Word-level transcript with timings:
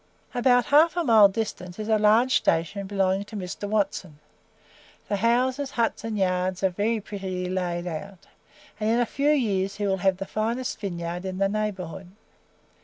About 0.33 0.65
half 0.73 0.97
a 0.97 1.03
mile 1.03 1.27
distant 1.29 1.77
is 1.77 1.87
a 1.87 1.99
large 1.99 2.33
station 2.35 2.87
belonging 2.87 3.23
to 3.25 3.35
Mr. 3.35 3.69
Watson; 3.69 4.17
the 5.07 5.17
houses, 5.17 5.69
huts 5.77 6.03
and 6.03 6.17
yards 6.17 6.63
are 6.63 6.71
very 6.71 6.99
prettily 6.99 7.45
laid 7.47 7.85
out, 7.85 8.25
and, 8.79 8.89
in 8.89 8.99
a 8.99 9.05
few 9.05 9.29
years 9.29 9.75
he 9.75 9.85
will 9.85 9.97
have 9.97 10.17
the 10.17 10.25
finest 10.25 10.79
vineyard 10.79 11.23
in 11.23 11.37
the 11.37 11.47
neighbourhood. 11.47 12.13